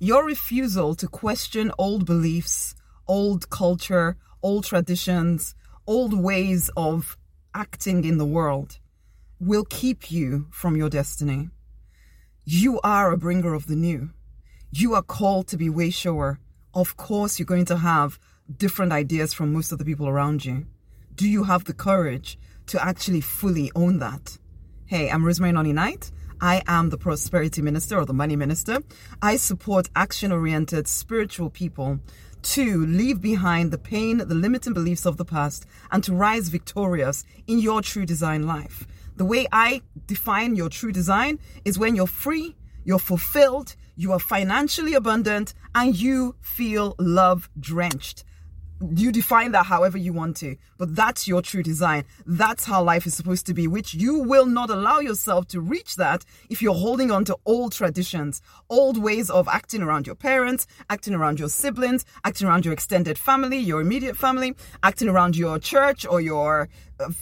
Your 0.00 0.24
refusal 0.24 0.96
to 0.96 1.06
question 1.06 1.70
old 1.78 2.04
beliefs, 2.04 2.74
old 3.06 3.48
culture, 3.48 4.16
old 4.42 4.64
traditions, 4.64 5.54
old 5.86 6.12
ways 6.12 6.68
of 6.76 7.16
acting 7.54 8.04
in 8.04 8.18
the 8.18 8.26
world 8.26 8.78
will 9.38 9.64
keep 9.64 10.10
you 10.10 10.46
from 10.50 10.76
your 10.76 10.90
destiny. 10.90 11.50
You 12.44 12.80
are 12.82 13.12
a 13.12 13.16
bringer 13.16 13.54
of 13.54 13.66
the 13.66 13.76
new. 13.76 14.10
You 14.72 14.94
are 14.94 15.02
called 15.02 15.46
to 15.48 15.56
be 15.56 15.70
way 15.70 15.90
shower. 15.90 16.40
Of 16.74 16.96
course, 16.96 17.38
you're 17.38 17.46
going 17.46 17.66
to 17.66 17.76
have 17.76 18.18
different 18.56 18.92
ideas 18.92 19.32
from 19.32 19.52
most 19.52 19.70
of 19.70 19.78
the 19.78 19.84
people 19.84 20.08
around 20.08 20.44
you. 20.44 20.66
Do 21.14 21.28
you 21.28 21.44
have 21.44 21.64
the 21.64 21.72
courage 21.72 22.36
to 22.66 22.84
actually 22.84 23.20
fully 23.20 23.70
own 23.76 24.00
that? 24.00 24.38
Hey, 24.86 25.08
I'm 25.08 25.24
Rosemary 25.24 25.52
Nonny 25.52 25.72
Knight. 25.72 26.10
I 26.40 26.62
am 26.66 26.90
the 26.90 26.98
prosperity 26.98 27.62
minister 27.62 27.98
or 27.98 28.04
the 28.04 28.12
money 28.12 28.36
minister. 28.36 28.80
I 29.22 29.36
support 29.36 29.90
action 29.94 30.32
oriented 30.32 30.88
spiritual 30.88 31.50
people 31.50 32.00
to 32.42 32.84
leave 32.86 33.20
behind 33.20 33.70
the 33.70 33.78
pain, 33.78 34.18
the 34.18 34.34
limiting 34.34 34.74
beliefs 34.74 35.06
of 35.06 35.16
the 35.16 35.24
past, 35.24 35.66
and 35.90 36.04
to 36.04 36.14
rise 36.14 36.48
victorious 36.48 37.24
in 37.46 37.58
your 37.58 37.80
true 37.80 38.04
design 38.04 38.46
life. 38.46 38.86
The 39.16 39.24
way 39.24 39.46
I 39.52 39.82
define 40.06 40.56
your 40.56 40.68
true 40.68 40.92
design 40.92 41.38
is 41.64 41.78
when 41.78 41.96
you're 41.96 42.06
free, 42.06 42.56
you're 42.84 42.98
fulfilled, 42.98 43.76
you 43.96 44.12
are 44.12 44.18
financially 44.18 44.94
abundant, 44.94 45.54
and 45.74 45.96
you 45.96 46.34
feel 46.40 46.94
love 46.98 47.48
drenched 47.58 48.24
you 48.80 49.12
define 49.12 49.52
that 49.52 49.66
however 49.66 49.96
you 49.96 50.12
want 50.12 50.36
to, 50.38 50.56
but 50.78 50.94
that's 50.94 51.28
your 51.28 51.42
true 51.42 51.62
design. 51.62 52.04
That's 52.26 52.64
how 52.64 52.82
life 52.82 53.06
is 53.06 53.14
supposed 53.14 53.46
to 53.46 53.54
be, 53.54 53.66
which 53.66 53.94
you 53.94 54.18
will 54.18 54.46
not 54.46 54.70
allow 54.70 54.98
yourself 54.98 55.46
to 55.48 55.60
reach 55.60 55.96
that 55.96 56.24
if 56.50 56.60
you're 56.60 56.74
holding 56.74 57.10
on 57.10 57.24
to 57.26 57.36
old 57.46 57.72
traditions, 57.72 58.42
old 58.68 59.02
ways 59.02 59.30
of 59.30 59.48
acting 59.48 59.82
around 59.82 60.06
your 60.06 60.16
parents, 60.16 60.66
acting 60.90 61.14
around 61.14 61.38
your 61.38 61.48
siblings, 61.48 62.04
acting 62.24 62.46
around 62.46 62.64
your 62.64 62.74
extended 62.74 63.18
family, 63.18 63.58
your 63.58 63.80
immediate 63.80 64.16
family, 64.16 64.54
acting 64.82 65.08
around 65.08 65.36
your 65.36 65.58
church 65.58 66.04
or 66.04 66.20
your 66.20 66.68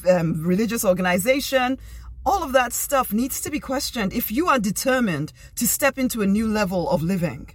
um, 0.08 0.42
religious 0.42 0.84
organization. 0.84 1.78
All 2.24 2.42
of 2.42 2.52
that 2.52 2.72
stuff 2.72 3.12
needs 3.12 3.40
to 3.40 3.50
be 3.50 3.58
questioned 3.58 4.12
if 4.12 4.30
you 4.30 4.48
are 4.48 4.58
determined 4.58 5.32
to 5.56 5.66
step 5.66 5.98
into 5.98 6.22
a 6.22 6.26
new 6.26 6.46
level 6.46 6.88
of 6.88 7.02
living 7.02 7.50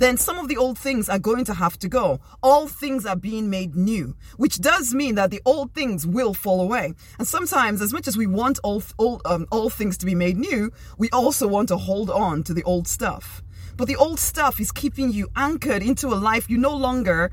then 0.00 0.16
some 0.16 0.38
of 0.38 0.48
the 0.48 0.56
old 0.56 0.78
things 0.78 1.08
are 1.10 1.18
going 1.18 1.44
to 1.44 1.54
have 1.54 1.78
to 1.78 1.88
go. 1.88 2.20
All 2.42 2.66
things 2.66 3.04
are 3.04 3.16
being 3.16 3.50
made 3.50 3.76
new, 3.76 4.16
which 4.38 4.58
does 4.58 4.94
mean 4.94 5.14
that 5.16 5.30
the 5.30 5.42
old 5.44 5.74
things 5.74 6.06
will 6.06 6.32
fall 6.32 6.62
away. 6.62 6.94
And 7.18 7.28
sometimes, 7.28 7.82
as 7.82 7.92
much 7.92 8.08
as 8.08 8.16
we 8.16 8.26
want 8.26 8.58
all, 8.64 8.82
all, 8.96 9.20
um, 9.26 9.46
all 9.52 9.68
things 9.68 9.98
to 9.98 10.06
be 10.06 10.14
made 10.14 10.38
new, 10.38 10.72
we 10.96 11.10
also 11.10 11.46
want 11.46 11.68
to 11.68 11.76
hold 11.76 12.08
on 12.08 12.42
to 12.44 12.54
the 12.54 12.62
old 12.62 12.88
stuff. 12.88 13.42
But 13.76 13.88
the 13.88 13.96
old 13.96 14.18
stuff 14.18 14.58
is 14.58 14.72
keeping 14.72 15.12
you 15.12 15.28
anchored 15.36 15.82
into 15.82 16.08
a 16.08 16.16
life 16.16 16.48
you 16.48 16.56
no 16.56 16.74
longer 16.74 17.30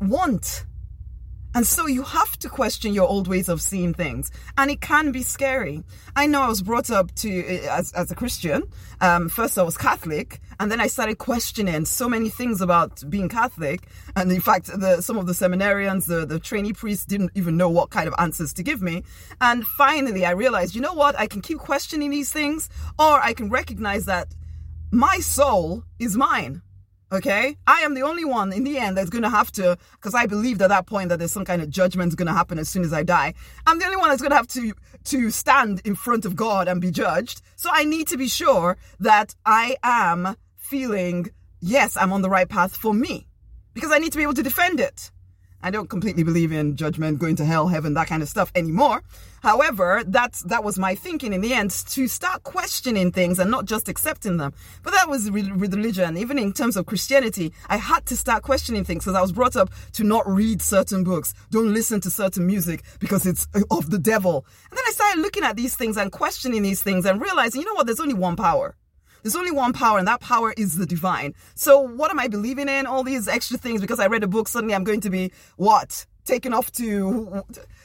want. 0.00 0.64
And 1.54 1.66
so 1.66 1.86
you 1.86 2.02
have 2.02 2.38
to 2.40 2.48
question 2.48 2.92
your 2.92 3.08
old 3.08 3.26
ways 3.26 3.48
of 3.48 3.62
seeing 3.62 3.94
things. 3.94 4.30
And 4.58 4.70
it 4.70 4.80
can 4.80 5.12
be 5.12 5.22
scary. 5.22 5.82
I 6.14 6.26
know 6.26 6.42
I 6.42 6.48
was 6.48 6.62
brought 6.62 6.90
up 6.90 7.14
to, 7.16 7.44
as, 7.68 7.92
as 7.92 8.10
a 8.10 8.14
Christian. 8.14 8.64
Um, 9.00 9.28
first 9.28 9.58
I 9.58 9.62
was 9.62 9.76
Catholic 9.76 10.40
and 10.60 10.70
then 10.70 10.80
I 10.80 10.88
started 10.88 11.18
questioning 11.18 11.84
so 11.84 12.08
many 12.08 12.28
things 12.28 12.60
about 12.60 13.02
being 13.08 13.28
Catholic. 13.28 13.88
And 14.14 14.30
in 14.30 14.40
fact, 14.40 14.66
the, 14.66 15.00
some 15.00 15.16
of 15.16 15.26
the 15.26 15.32
seminarians, 15.32 16.06
the, 16.06 16.26
the 16.26 16.38
trainee 16.38 16.74
priests 16.74 17.06
didn't 17.06 17.30
even 17.34 17.56
know 17.56 17.70
what 17.70 17.90
kind 17.90 18.08
of 18.08 18.14
answers 18.18 18.52
to 18.54 18.62
give 18.62 18.82
me. 18.82 19.04
And 19.40 19.64
finally 19.64 20.26
I 20.26 20.32
realized, 20.32 20.74
you 20.74 20.80
know 20.80 20.94
what? 20.94 21.18
I 21.18 21.26
can 21.26 21.40
keep 21.40 21.58
questioning 21.58 22.10
these 22.10 22.30
things 22.30 22.68
or 22.98 23.20
I 23.20 23.32
can 23.32 23.48
recognize 23.48 24.04
that 24.04 24.34
my 24.90 25.18
soul 25.18 25.84
is 25.98 26.16
mine. 26.16 26.62
Okay, 27.10 27.56
I 27.66 27.80
am 27.80 27.94
the 27.94 28.02
only 28.02 28.26
one 28.26 28.52
in 28.52 28.64
the 28.64 28.76
end 28.76 28.98
that's 28.98 29.08
going 29.08 29.22
to 29.22 29.30
have 29.30 29.50
to, 29.52 29.78
because 29.92 30.14
I 30.14 30.26
believed 30.26 30.60
at 30.60 30.68
that 30.68 30.84
point 30.84 31.08
that 31.08 31.18
there's 31.18 31.32
some 31.32 31.46
kind 31.46 31.62
of 31.62 31.70
judgment 31.70 32.14
going 32.16 32.26
to 32.26 32.34
happen 32.34 32.58
as 32.58 32.68
soon 32.68 32.84
as 32.84 32.92
I 32.92 33.02
die. 33.02 33.32
I'm 33.66 33.78
the 33.78 33.86
only 33.86 33.96
one 33.96 34.10
that's 34.10 34.20
going 34.20 34.30
to 34.30 34.36
have 34.36 34.46
to 34.48 34.74
to 35.04 35.30
stand 35.30 35.80
in 35.86 35.94
front 35.94 36.26
of 36.26 36.36
God 36.36 36.68
and 36.68 36.82
be 36.82 36.90
judged. 36.90 37.40
So 37.56 37.70
I 37.72 37.84
need 37.84 38.08
to 38.08 38.18
be 38.18 38.28
sure 38.28 38.76
that 39.00 39.34
I 39.46 39.76
am 39.82 40.36
feeling 40.58 41.30
yes, 41.60 41.96
I'm 41.96 42.12
on 42.12 42.20
the 42.20 42.28
right 42.28 42.48
path 42.48 42.76
for 42.76 42.92
me, 42.92 43.26
because 43.72 43.90
I 43.90 43.98
need 43.98 44.12
to 44.12 44.18
be 44.18 44.24
able 44.24 44.34
to 44.34 44.42
defend 44.42 44.78
it. 44.78 45.10
I 45.62 45.70
don't 45.70 45.90
completely 45.90 46.22
believe 46.22 46.52
in 46.52 46.76
judgment, 46.76 47.18
going 47.18 47.36
to 47.36 47.44
hell, 47.44 47.66
heaven, 47.68 47.94
that 47.94 48.06
kind 48.06 48.22
of 48.22 48.28
stuff 48.28 48.52
anymore. 48.54 49.02
However, 49.42 50.02
that's, 50.06 50.42
that 50.44 50.62
was 50.62 50.78
my 50.78 50.94
thinking 50.94 51.32
in 51.32 51.40
the 51.40 51.52
end 51.52 51.70
to 51.70 52.06
start 52.06 52.42
questioning 52.44 53.12
things 53.12 53.38
and 53.38 53.50
not 53.50 53.64
just 53.64 53.88
accepting 53.88 54.36
them. 54.36 54.52
But 54.82 54.92
that 54.92 55.08
was 55.08 55.30
with 55.30 55.48
religion. 55.48 56.16
Even 56.16 56.38
in 56.38 56.52
terms 56.52 56.76
of 56.76 56.86
Christianity, 56.86 57.52
I 57.68 57.76
had 57.76 58.06
to 58.06 58.16
start 58.16 58.42
questioning 58.42 58.84
things 58.84 59.04
because 59.04 59.16
I 59.16 59.20
was 59.20 59.32
brought 59.32 59.56
up 59.56 59.70
to 59.94 60.04
not 60.04 60.28
read 60.28 60.62
certain 60.62 61.02
books, 61.04 61.34
don't 61.50 61.74
listen 61.74 62.00
to 62.02 62.10
certain 62.10 62.46
music 62.46 62.82
because 63.00 63.26
it's 63.26 63.48
uh, 63.54 63.60
of 63.70 63.90
the 63.90 63.98
devil. 63.98 64.46
And 64.70 64.78
then 64.78 64.84
I 64.86 64.92
started 64.92 65.20
looking 65.22 65.44
at 65.44 65.56
these 65.56 65.74
things 65.74 65.96
and 65.96 66.12
questioning 66.12 66.62
these 66.62 66.82
things 66.82 67.04
and 67.04 67.20
realizing, 67.20 67.60
you 67.60 67.66
know 67.66 67.74
what, 67.74 67.86
there's 67.86 68.00
only 68.00 68.14
one 68.14 68.36
power. 68.36 68.76
There's 69.22 69.36
only 69.36 69.50
one 69.50 69.72
power, 69.72 69.98
and 69.98 70.08
that 70.08 70.20
power 70.20 70.54
is 70.56 70.76
the 70.76 70.86
divine. 70.86 71.34
So, 71.54 71.80
what 71.80 72.10
am 72.10 72.18
I 72.18 72.28
believing 72.28 72.68
in? 72.68 72.86
All 72.86 73.02
these 73.02 73.28
extra 73.28 73.58
things 73.58 73.80
because 73.80 74.00
I 74.00 74.06
read 74.06 74.22
a 74.22 74.28
book, 74.28 74.48
suddenly 74.48 74.74
I'm 74.74 74.84
going 74.84 75.00
to 75.02 75.10
be 75.10 75.32
what? 75.56 76.06
Taken 76.24 76.52
off 76.52 76.70
to. 76.72 77.42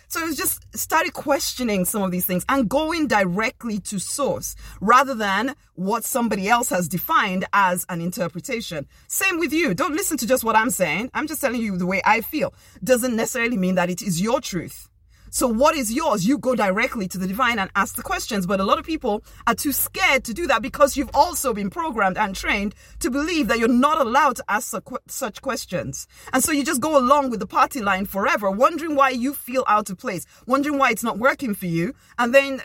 So, 0.07 0.21
it 0.21 0.25
was 0.25 0.37
just 0.37 0.65
started 0.77 1.13
questioning 1.13 1.85
some 1.85 2.03
of 2.03 2.11
these 2.11 2.25
things 2.25 2.45
and 2.49 2.69
going 2.69 3.07
directly 3.07 3.79
to 3.79 3.99
source 3.99 4.55
rather 4.81 5.15
than 5.15 5.55
what 5.75 6.03
somebody 6.03 6.47
else 6.47 6.69
has 6.69 6.87
defined 6.87 7.45
as 7.53 7.85
an 7.89 8.01
interpretation. 8.01 8.87
Same 9.07 9.39
with 9.39 9.53
you. 9.53 9.73
Don't 9.73 9.95
listen 9.95 10.17
to 10.17 10.27
just 10.27 10.43
what 10.43 10.55
I'm 10.55 10.69
saying. 10.69 11.09
I'm 11.13 11.27
just 11.27 11.41
telling 11.41 11.61
you 11.61 11.77
the 11.77 11.87
way 11.87 12.01
I 12.05 12.21
feel. 12.21 12.53
Doesn't 12.83 13.15
necessarily 13.15 13.57
mean 13.57 13.75
that 13.75 13.89
it 13.89 14.01
is 14.01 14.21
your 14.21 14.39
truth. 14.39 14.89
So 15.33 15.47
what 15.47 15.75
is 15.75 15.91
yours? 15.91 16.27
You 16.27 16.37
go 16.37 16.53
directly 16.53 17.07
to 17.07 17.17
the 17.17 17.25
divine 17.25 17.57
and 17.57 17.71
ask 17.75 17.95
the 17.95 18.03
questions. 18.03 18.45
But 18.45 18.59
a 18.59 18.63
lot 18.63 18.77
of 18.77 18.85
people 18.85 19.23
are 19.47 19.55
too 19.55 19.71
scared 19.71 20.23
to 20.25 20.33
do 20.33 20.45
that 20.45 20.61
because 20.61 20.95
you've 20.95 21.09
also 21.11 21.55
been 21.55 21.71
programmed 21.71 22.19
and 22.19 22.35
trained 22.35 22.75
to 22.99 23.09
believe 23.09 23.47
that 23.47 23.57
you're 23.57 23.67
not 23.67 23.99
allowed 23.99 24.35
to 24.35 24.43
ask 24.47 24.75
such 25.07 25.41
questions. 25.41 26.05
And 26.33 26.43
so 26.43 26.51
you 26.51 26.63
just 26.63 26.81
go 26.81 26.99
along 26.99 27.31
with 27.31 27.39
the 27.39 27.47
party 27.47 27.81
line 27.81 28.05
forever, 28.05 28.51
wondering 28.51 28.95
why 28.95 29.09
you 29.09 29.33
feel 29.33 29.63
out 29.67 29.89
of 29.89 29.97
place, 29.97 30.27
wondering 30.45 30.77
why 30.77 30.91
it's 30.91 31.03
not 31.03 31.17
working 31.17 31.55
for 31.55 31.65
you. 31.65 31.95
And 32.19 32.31
then, 32.31 32.61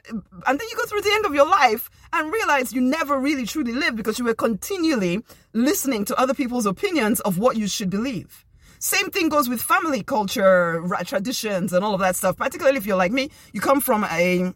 and 0.47 0.61
then 0.61 0.69
you 0.69 0.77
go 0.77 0.85
through 0.85 1.01
the 1.01 1.13
end 1.15 1.25
of 1.25 1.35
your 1.35 1.49
life 1.49 1.89
and 2.13 2.31
realize 2.31 2.75
you 2.75 2.83
never 2.83 3.19
really 3.19 3.47
truly 3.47 3.73
lived 3.73 3.97
because 3.97 4.19
you 4.19 4.27
were 4.27 4.35
continually 4.35 5.25
listening 5.55 6.05
to 6.05 6.21
other 6.21 6.35
people's 6.35 6.67
opinions 6.67 7.21
of 7.21 7.39
what 7.39 7.57
you 7.57 7.67
should 7.67 7.89
believe. 7.89 8.45
Same 8.79 9.11
thing 9.11 9.29
goes 9.29 9.49
with 9.49 9.61
family 9.61 10.03
culture, 10.03 10.83
traditions, 11.05 11.73
and 11.73 11.85
all 11.85 11.95
of 11.95 12.01
that 12.01 12.17
stuff. 12.17 12.37
Particularly 12.37 12.79
if 12.79 12.87
you're 12.87 12.97
like 12.97 13.13
me, 13.13 13.31
you 13.53 13.61
come 13.61 13.81
from 13.81 14.05
a 14.05 14.53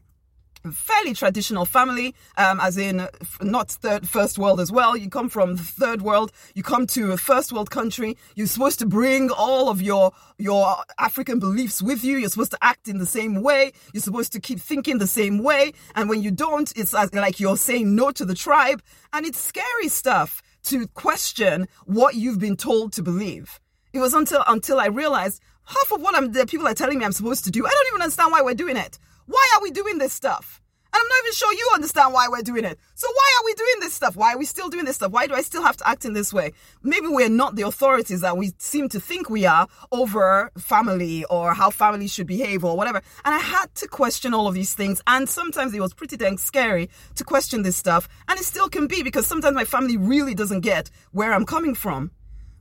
fairly 0.71 1.13
traditional 1.13 1.65
family, 1.65 2.15
um, 2.37 2.61
as 2.61 2.77
in 2.77 3.09
not 3.41 3.71
third, 3.71 4.09
first 4.09 4.39
world 4.39 4.61
as 4.61 4.71
well. 4.71 4.97
You 4.97 5.09
come 5.09 5.29
from 5.29 5.57
the 5.57 5.63
third 5.63 6.03
world. 6.03 6.31
You 6.55 6.63
come 6.63 6.87
to 6.89 7.13
a 7.13 7.17
first 7.17 7.53
world 7.53 7.71
country. 7.71 8.17
You're 8.37 8.47
supposed 8.47 8.79
to 8.79 8.87
bring 8.87 9.31
all 9.31 9.69
of 9.69 9.83
your 9.83 10.13
your 10.39 10.77
African 10.99 11.39
beliefs 11.39 11.83
with 11.83 12.05
you. 12.05 12.17
You're 12.17 12.31
supposed 12.31 12.53
to 12.53 12.59
act 12.63 12.89
in 12.89 12.99
the 12.99 13.07
same 13.07 13.43
way. 13.43 13.73
You're 13.93 14.03
supposed 14.03 14.33
to 14.33 14.41
keep 14.41 14.61
thinking 14.61 14.99
the 14.99 15.07
same 15.07 15.43
way. 15.43 15.73
And 15.95 16.09
when 16.09 16.23
you 16.23 16.31
don't, 16.31 16.73
it's 16.77 16.93
like 16.93 17.41
you're 17.41 17.57
saying 17.57 17.95
no 17.95 18.11
to 18.13 18.25
the 18.25 18.35
tribe. 18.35 18.83
And 19.13 19.27
it's 19.27 19.41
scary 19.41 19.89
stuff 19.89 20.43
to 20.65 20.87
question 20.89 21.67
what 21.87 22.15
you've 22.15 22.39
been 22.39 22.57
told 22.57 22.93
to 22.93 23.03
believe. 23.03 23.59
It 23.93 24.01
was 24.01 24.15
until 24.15 24.43
until 24.47 24.81
I 24.81 24.87
realized 24.87 25.43
half 25.65 25.93
of 25.93 26.01
what 26.01 26.17
I'm 26.17 26.33
the 26.33 26.47
people 26.47 26.67
are 26.67 26.75
telling 26.75 26.99
me 26.99 27.05
I'm 27.05 27.13
supposed 27.13 27.45
to 27.45 27.51
do. 27.51 27.67
I 27.67 27.71
don't 27.71 27.87
even 27.89 28.03
understand 28.03 28.33
why 28.33 28.43
we're 28.43 28.55
doing 28.55 28.77
it. 28.77 28.99
Why 29.27 29.51
are 29.55 29.63
we 29.63 29.71
doing 29.71 29.99
this 29.99 30.13
stuff? 30.13 30.63
And 30.95 31.01
I'm 31.01 31.09
not 31.09 31.19
even 31.25 31.33
sure 31.33 31.53
you 31.55 31.71
understand 31.75 32.13
why 32.13 32.29
we're 32.29 32.43
doing 32.43 32.65
it. 32.65 32.79
So 32.95 33.09
why 33.11 33.37
are 33.39 33.45
we 33.47 33.55
doing 33.55 33.77
this 33.81 33.95
stuff? 33.95 34.15
Why 34.15 34.35
are 34.35 34.39
we 34.39 34.45
still 34.45 34.69
doing 34.69 34.85
this 34.85 34.97
stuff? 34.97 35.11
Why 35.11 35.27
do 35.27 35.33
I 35.33 35.41
still 35.41 35.63
have 35.63 35.79
to 35.79 35.89
act 35.89 36.05
in 36.05 36.13
this 36.13 36.35
way? 36.35 36.53
Maybe 36.83 37.07
we're 37.07 37.31
not 37.31 37.57
the 37.57 37.63
authorities 37.63 38.21
that 38.21 38.37
we 38.37 38.53
seem 38.59 38.91
to 38.91 39.01
think 39.01 39.31
we 39.31 39.47
are 39.47 39.69
over 39.91 40.51
family 40.59 41.25
or 41.25 41.55
how 41.55 41.71
family 41.71 42.09
should 42.09 42.27
behave 42.27 42.63
or 42.63 42.77
whatever. 42.77 43.01
And 43.25 43.35
I 43.35 43.39
had 43.39 43.75
to 43.77 43.89
question 43.89 44.35
all 44.35 44.47
of 44.47 44.55
these 44.55 44.75
things. 44.75 45.01
And 45.07 45.27
sometimes 45.27 45.73
it 45.73 45.81
was 45.81 45.95
pretty 45.95 46.19
dang 46.19 46.37
scary 46.37 46.91
to 47.15 47.25
question 47.25 47.63
this 47.63 47.77
stuff. 47.77 48.07
And 48.29 48.39
it 48.39 48.45
still 48.45 48.69
can 48.69 48.87
be 48.87 49.03
because 49.03 49.27
sometimes 49.27 49.55
my 49.55 49.65
family 49.65 49.97
really 49.97 50.35
doesn't 50.35 50.61
get 50.61 50.91
where 51.13 51.33
I'm 51.33 51.47
coming 51.47 51.75
from. 51.75 52.11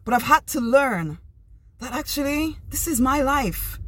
But 0.04 0.14
I've 0.14 0.24
had 0.24 0.48
to 0.48 0.60
learn 0.60 1.20
that 1.80 1.94
actually, 1.94 2.58
this 2.70 2.88
is 2.88 3.00
my 3.00 3.22
life. 3.22 3.80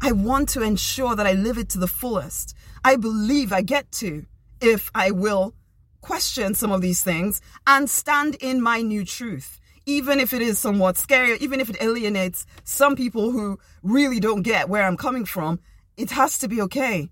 I 0.00 0.12
want 0.12 0.48
to 0.50 0.62
ensure 0.62 1.14
that 1.14 1.26
I 1.26 1.32
live 1.32 1.58
it 1.58 1.68
to 1.70 1.78
the 1.78 1.86
fullest. 1.86 2.56
I 2.84 2.96
believe 2.96 3.52
I 3.52 3.62
get 3.62 3.90
to 3.92 4.24
if 4.60 4.90
I 4.94 5.10
will 5.10 5.54
question 6.00 6.54
some 6.54 6.72
of 6.72 6.80
these 6.80 7.02
things 7.02 7.40
and 7.66 7.88
stand 7.88 8.36
in 8.36 8.62
my 8.62 8.82
new 8.82 9.04
truth. 9.04 9.60
Even 9.86 10.20
if 10.20 10.32
it 10.32 10.42
is 10.42 10.58
somewhat 10.58 10.96
scary, 10.96 11.36
even 11.38 11.60
if 11.60 11.68
it 11.68 11.82
alienates 11.82 12.46
some 12.64 12.96
people 12.96 13.30
who 13.30 13.58
really 13.82 14.20
don't 14.20 14.42
get 14.42 14.68
where 14.68 14.84
I'm 14.84 14.96
coming 14.96 15.24
from, 15.24 15.60
it 15.96 16.10
has 16.12 16.38
to 16.38 16.48
be 16.48 16.60
okay 16.62 17.10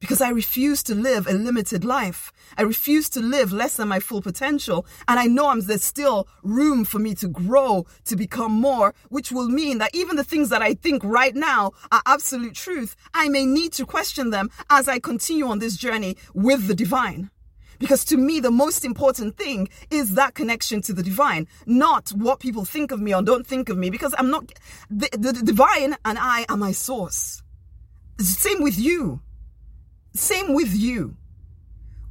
because 0.00 0.20
I 0.20 0.28
refuse 0.28 0.82
to 0.84 0.94
live 0.94 1.26
a 1.26 1.32
limited 1.32 1.84
life. 1.84 2.32
I 2.58 2.62
refuse 2.62 3.08
to 3.10 3.20
live 3.20 3.52
less 3.52 3.76
than 3.76 3.88
my 3.88 4.00
full 4.00 4.20
potential. 4.20 4.86
And 5.08 5.18
I 5.18 5.26
know 5.26 5.48
I'm, 5.48 5.60
there's 5.60 5.84
still 5.84 6.28
room 6.42 6.84
for 6.84 6.98
me 6.98 7.14
to 7.16 7.28
grow, 7.28 7.86
to 8.04 8.16
become 8.16 8.52
more, 8.52 8.94
which 9.08 9.32
will 9.32 9.48
mean 9.48 9.78
that 9.78 9.94
even 9.94 10.16
the 10.16 10.24
things 10.24 10.50
that 10.50 10.62
I 10.62 10.74
think 10.74 11.02
right 11.04 11.34
now 11.34 11.72
are 11.90 12.02
absolute 12.06 12.54
truth, 12.54 12.96
I 13.14 13.28
may 13.28 13.46
need 13.46 13.72
to 13.74 13.86
question 13.86 14.30
them 14.30 14.50
as 14.68 14.88
I 14.88 14.98
continue 14.98 15.46
on 15.46 15.58
this 15.58 15.76
journey 15.76 16.16
with 16.34 16.66
the 16.66 16.74
divine. 16.74 17.30
Because 17.78 18.04
to 18.06 18.16
me, 18.16 18.40
the 18.40 18.50
most 18.50 18.84
important 18.84 19.36
thing 19.36 19.68
is 19.90 20.14
that 20.14 20.34
connection 20.34 20.80
to 20.82 20.92
the 20.92 21.02
divine, 21.02 21.48
not 21.66 22.10
what 22.10 22.40
people 22.40 22.64
think 22.64 22.92
of 22.92 23.00
me 23.00 23.14
or 23.14 23.22
don't 23.22 23.46
think 23.46 23.68
of 23.68 23.76
me, 23.76 23.90
because 23.90 24.14
I'm 24.16 24.30
not, 24.30 24.52
the, 24.90 25.08
the, 25.12 25.32
the 25.32 25.42
divine 25.42 25.96
and 26.04 26.18
I 26.20 26.46
are 26.48 26.56
my 26.56 26.72
source. 26.72 27.42
Same 28.18 28.62
with 28.62 28.78
you. 28.78 29.20
Same 30.14 30.54
with 30.54 30.74
you. 30.74 31.16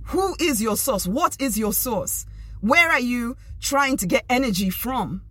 Who 0.07 0.35
is 0.39 0.61
your 0.61 0.75
source? 0.75 1.07
What 1.07 1.37
is 1.39 1.57
your 1.57 1.71
source? 1.71 2.25
Where 2.59 2.89
are 2.89 2.99
you 2.99 3.37
trying 3.61 3.97
to 3.97 4.05
get 4.05 4.25
energy 4.29 4.69
from? 4.69 5.21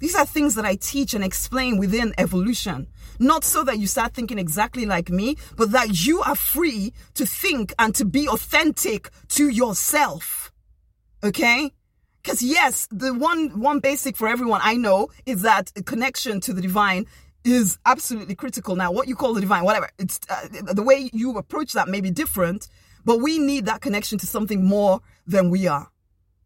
These 0.00 0.14
are 0.16 0.26
things 0.26 0.54
that 0.56 0.64
I 0.64 0.76
teach 0.76 1.14
and 1.14 1.24
explain 1.24 1.78
within 1.78 2.14
evolution. 2.18 2.88
Not 3.20 3.44
so 3.44 3.64
that 3.64 3.78
you 3.78 3.86
start 3.86 4.14
thinking 4.14 4.38
exactly 4.38 4.86
like 4.86 5.10
me, 5.10 5.36
but 5.56 5.72
that 5.72 6.06
you 6.06 6.20
are 6.22 6.36
free 6.36 6.92
to 7.14 7.26
think 7.26 7.72
and 7.78 7.94
to 7.96 8.04
be 8.04 8.28
authentic 8.28 9.10
to 9.28 9.48
yourself. 9.48 10.52
Okay? 11.22 11.72
Because 12.22 12.42
yes, 12.42 12.88
the 12.90 13.14
one, 13.14 13.60
one 13.60 13.80
basic 13.80 14.16
for 14.16 14.28
everyone 14.28 14.60
I 14.62 14.74
know 14.74 15.08
is 15.24 15.42
that 15.42 15.72
connection 15.84 16.40
to 16.42 16.52
the 16.52 16.62
divine 16.62 17.06
is 17.44 17.78
absolutely 17.86 18.34
critical. 18.34 18.76
Now, 18.76 18.92
what 18.92 19.08
you 19.08 19.16
call 19.16 19.34
the 19.34 19.40
divine, 19.40 19.64
whatever, 19.64 19.88
it's 19.98 20.20
uh, 20.28 20.72
the 20.72 20.82
way 20.82 21.10
you 21.12 21.36
approach 21.38 21.72
that 21.72 21.88
may 21.88 22.00
be 22.00 22.10
different, 22.10 22.68
but 23.04 23.18
we 23.20 23.38
need 23.38 23.66
that 23.66 23.80
connection 23.80 24.18
to 24.18 24.26
something 24.26 24.64
more 24.64 25.00
than 25.26 25.50
we 25.50 25.66
are. 25.66 25.88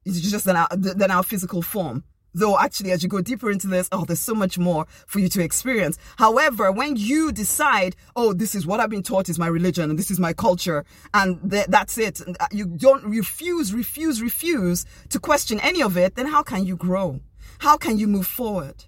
It's 0.04 0.20
just 0.20 0.44
than 0.44 0.56
our, 0.56 0.68
than 0.72 1.10
our 1.10 1.22
physical 1.22 1.62
form. 1.62 2.04
Though 2.34 2.58
actually, 2.58 2.92
as 2.92 3.02
you 3.02 3.08
go 3.08 3.20
deeper 3.20 3.50
into 3.50 3.66
this, 3.66 3.88
oh, 3.92 4.04
there's 4.04 4.20
so 4.20 4.34
much 4.34 4.58
more 4.58 4.86
for 5.06 5.18
you 5.18 5.28
to 5.30 5.42
experience. 5.42 5.98
However, 6.16 6.72
when 6.72 6.96
you 6.96 7.30
decide, 7.30 7.94
oh, 8.16 8.32
this 8.32 8.54
is 8.54 8.66
what 8.66 8.80
I've 8.80 8.88
been 8.88 9.02
taught 9.02 9.28
is 9.28 9.38
my 9.38 9.48
religion 9.48 9.90
and 9.90 9.98
this 9.98 10.10
is 10.10 10.18
my 10.18 10.32
culture 10.32 10.84
and 11.12 11.50
th- 11.50 11.66
that's 11.66 11.98
it, 11.98 12.22
uh, 12.40 12.46
you 12.50 12.66
don't 12.66 13.04
refuse, 13.04 13.74
refuse, 13.74 14.22
refuse 14.22 14.86
to 15.10 15.20
question 15.20 15.60
any 15.60 15.82
of 15.82 15.96
it, 15.98 16.14
then 16.14 16.26
how 16.26 16.42
can 16.42 16.64
you 16.64 16.74
grow? 16.74 17.20
How 17.58 17.76
can 17.76 17.98
you 17.98 18.06
move 18.06 18.26
forward? 18.26 18.84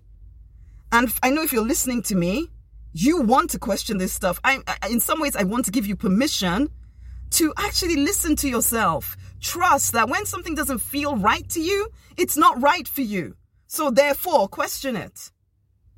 And 0.95 1.13
I 1.25 1.31
know 1.31 1.43
if 1.43 1.53
you're 1.53 1.67
listening 1.67 2.03
to 2.03 2.15
me, 2.15 2.49
you 2.93 3.21
want 3.23 3.51
to 3.51 3.59
question 3.59 3.99
this 3.99 4.13
stuff. 4.13 4.39
I, 4.45 4.61
in 4.89 5.01
some 5.01 5.21
ways, 5.21 5.35
I 5.35 5.43
want 5.43 5.65
to 5.65 5.73
give 5.73 5.89
you 5.89 5.97
permission 5.97 6.71
to 7.31 7.53
actually 7.59 7.97
listen 7.97 8.37
to 8.37 8.49
yourself. 8.49 9.17
Trust 9.41 9.91
that 9.95 10.09
when 10.09 10.25
something 10.25 10.55
doesn't 10.55 10.79
feel 10.79 11.17
right 11.17 11.49
to 11.49 11.61
you, 11.61 11.89
it's 12.17 12.37
not 12.37 12.63
right 12.63 12.87
for 12.87 13.01
you. 13.01 13.35
So 13.67 13.91
therefore, 13.91 14.47
question 14.47 14.95
it. 14.95 15.33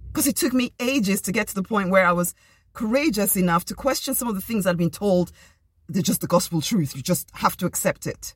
Because 0.06 0.26
it 0.26 0.36
took 0.36 0.54
me 0.54 0.72
ages 0.80 1.20
to 1.22 1.30
get 1.30 1.48
to 1.48 1.54
the 1.54 1.62
point 1.62 1.90
where 1.90 2.06
I 2.06 2.12
was 2.12 2.34
courageous 2.72 3.36
enough 3.36 3.66
to 3.66 3.74
question 3.74 4.14
some 4.14 4.28
of 4.28 4.34
the 4.34 4.40
things 4.40 4.66
I'd 4.66 4.78
been 4.78 4.88
told 4.88 5.30
they're 5.90 6.02
just 6.02 6.22
the 6.22 6.26
gospel 6.26 6.62
truth. 6.62 6.96
You 6.96 7.02
just 7.02 7.30
have 7.34 7.54
to 7.58 7.66
accept 7.66 8.06
it. 8.06 8.34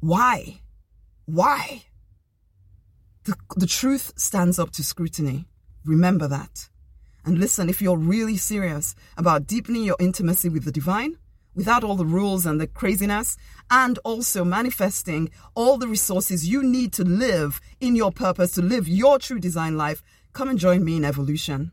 Why? 0.00 0.60
Why? 1.26 1.84
The, 3.22 3.36
the 3.56 3.68
truth 3.68 4.12
stands 4.16 4.58
up 4.58 4.72
to 4.72 4.82
scrutiny. 4.82 5.46
Remember 5.84 6.28
that. 6.28 6.68
And 7.24 7.38
listen, 7.38 7.68
if 7.68 7.82
you're 7.82 7.98
really 7.98 8.36
serious 8.36 8.94
about 9.16 9.46
deepening 9.46 9.84
your 9.84 9.96
intimacy 10.00 10.48
with 10.48 10.64
the 10.64 10.72
divine, 10.72 11.18
without 11.54 11.84
all 11.84 11.96
the 11.96 12.06
rules 12.06 12.46
and 12.46 12.60
the 12.60 12.66
craziness, 12.66 13.36
and 13.70 13.98
also 14.04 14.44
manifesting 14.44 15.30
all 15.54 15.76
the 15.76 15.88
resources 15.88 16.48
you 16.48 16.62
need 16.62 16.92
to 16.94 17.04
live 17.04 17.60
in 17.80 17.96
your 17.96 18.12
purpose, 18.12 18.52
to 18.52 18.62
live 18.62 18.88
your 18.88 19.18
true 19.18 19.40
design 19.40 19.76
life, 19.76 20.02
come 20.32 20.48
and 20.48 20.58
join 20.58 20.84
me 20.84 20.96
in 20.96 21.04
evolution. 21.04 21.72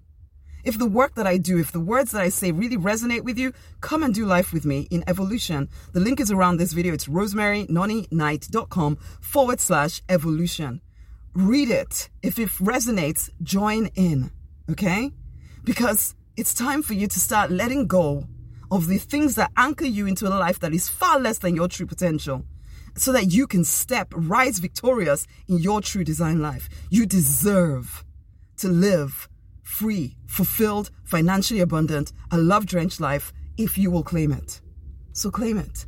If 0.63 0.79
the 0.79 0.87
work 0.87 1.13
that 1.15 1.27
I 1.27 1.37
do, 1.37 1.59
if 1.59 1.71
the 1.71 1.79
words 1.79 2.11
that 2.11 2.21
I 2.21 2.29
say 2.29 2.51
really 2.51 2.77
resonate 2.77 3.23
with 3.23 3.37
you, 3.37 3.53
come 3.81 4.01
and 4.01 4.13
do 4.13 4.25
life 4.25 4.51
with 4.51 4.65
me 4.65 4.87
in 4.89 5.03
evolution. 5.07 5.69
The 5.93 5.99
link 5.99 6.19
is 6.19 6.31
around 6.31 6.57
this 6.57 6.73
video. 6.73 6.93
It's 6.93 7.05
rosemarynonnyknight.com 7.07 8.97
forward 9.21 9.59
slash 9.59 10.01
evolution 10.09 10.81
read 11.35 11.69
it. 11.69 12.09
If 12.23 12.39
it 12.39 12.49
resonates, 12.59 13.29
join 13.43 13.87
in, 13.95 14.31
okay? 14.71 15.11
Because 15.63 16.15
it's 16.37 16.53
time 16.53 16.81
for 16.81 16.93
you 16.93 17.07
to 17.07 17.19
start 17.19 17.51
letting 17.51 17.87
go 17.87 18.25
of 18.71 18.87
the 18.87 18.97
things 18.97 19.35
that 19.35 19.51
anchor 19.57 19.85
you 19.85 20.07
into 20.07 20.27
a 20.27 20.29
life 20.29 20.59
that 20.59 20.73
is 20.73 20.89
far 20.89 21.19
less 21.19 21.37
than 21.37 21.55
your 21.55 21.67
true 21.67 21.85
potential 21.85 22.43
so 22.95 23.11
that 23.11 23.31
you 23.31 23.45
can 23.45 23.63
step, 23.63 24.07
rise 24.15 24.59
victorious 24.59 25.27
in 25.47 25.57
your 25.57 25.81
true 25.81 26.03
design 26.03 26.41
life. 26.41 26.69
You 26.89 27.05
deserve 27.05 28.03
to 28.57 28.69
live 28.69 29.27
free, 29.63 30.15
fulfilled, 30.27 30.89
financially 31.03 31.59
abundant, 31.59 32.13
a 32.31 32.37
love 32.37 32.65
drenched 32.65 33.01
life 33.01 33.33
if 33.57 33.77
you 33.77 33.91
will 33.91 34.03
claim 34.03 34.31
it. 34.31 34.61
So 35.11 35.29
claim 35.29 35.57
it. 35.57 35.85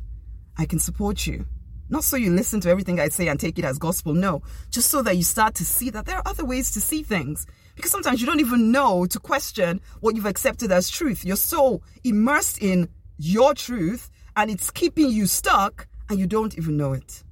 I 0.56 0.66
can 0.66 0.78
support 0.78 1.26
you. 1.26 1.46
Not 1.90 2.04
so 2.04 2.16
you 2.16 2.30
listen 2.30 2.60
to 2.60 2.68
everything 2.68 3.00
I 3.00 3.08
say 3.08 3.28
and 3.28 3.40
take 3.40 3.58
it 3.58 3.64
as 3.64 3.78
gospel, 3.78 4.14
no. 4.14 4.42
Just 4.70 4.90
so 4.90 5.02
that 5.02 5.16
you 5.16 5.22
start 5.22 5.54
to 5.56 5.64
see 5.64 5.90
that 5.90 6.06
there 6.06 6.16
are 6.16 6.26
other 6.26 6.44
ways 6.44 6.70
to 6.72 6.80
see 6.80 7.02
things. 7.02 7.46
Because 7.76 7.90
sometimes 7.90 8.20
you 8.20 8.26
don't 8.26 8.40
even 8.40 8.72
know 8.72 9.06
to 9.06 9.18
question 9.18 9.80
what 10.00 10.16
you've 10.16 10.26
accepted 10.26 10.70
as 10.70 10.90
truth. 10.90 11.24
You're 11.24 11.36
so 11.36 11.80
immersed 12.04 12.60
in 12.62 12.88
your 13.16 13.54
truth 13.54 14.10
and 14.36 14.50
it's 14.50 14.70
keeping 14.70 15.10
you 15.10 15.26
stuck 15.26 15.86
and 16.10 16.18
you 16.18 16.26
don't 16.26 16.56
even 16.58 16.76
know 16.76 16.92
it. 16.92 17.22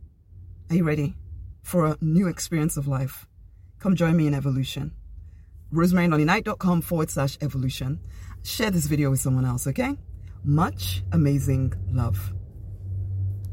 Are 0.70 0.76
you 0.76 0.85
ready 0.85 1.14
for 1.62 1.87
a 1.87 1.99
new 2.00 2.29
experience 2.29 2.76
of 2.76 2.88
life? 2.88 3.26
Come 3.79 3.94
join 3.94 4.17
me 4.17 4.26
in 4.26 4.35
evolution. 4.35 4.93
RosemaryNonnyKnight.com 5.73 6.81
forward 6.81 7.11
slash 7.11 7.38
evolution. 7.41 8.00
Share 8.43 8.70
this 8.70 8.87
video 8.87 9.11
with 9.11 9.20
someone 9.20 9.44
else, 9.44 9.67
okay? 9.67 9.97
Much 10.44 11.02
amazing 11.12 11.75
love. 11.91 12.36